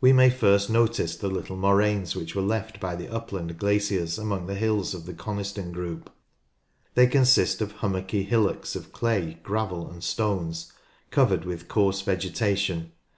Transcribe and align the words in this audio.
We 0.00 0.14
may 0.14 0.30
first 0.30 0.70
notice 0.70 1.16
the 1.18 1.28
little 1.28 1.54
moraines 1.54 2.16
which 2.16 2.34
were 2.34 2.40
left 2.40 2.80
by 2.80 2.96
the 2.96 3.12
upland 3.14 3.58
glaciers 3.58 4.16
among 4.16 4.46
the 4.46 4.54
hills 4.54 4.94
of 4.94 5.04
the 5.04 5.12
Coniston 5.12 5.70
group. 5.70 6.08
They 6.94 7.06
consist 7.06 7.60
of 7.60 7.72
hummocky 7.72 8.22
hillocks 8.22 8.74
of 8.74 8.90
clay, 8.90 9.38
gravel, 9.42 9.86
and 9.90 10.02
stones, 10.02 10.72
covered 11.10 11.44
with 11.44 11.68
coarse 11.68 12.00
vegetation. 12.00 12.92